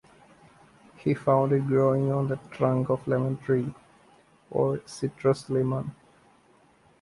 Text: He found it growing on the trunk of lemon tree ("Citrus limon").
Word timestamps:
He 0.97 1.13
found 1.13 1.51
it 1.51 1.67
growing 1.67 2.11
on 2.11 2.27
the 2.27 2.37
trunk 2.49 2.89
of 2.89 3.07
lemon 3.07 3.37
tree 3.37 3.71
("Citrus 4.87 5.47
limon"). 5.47 5.93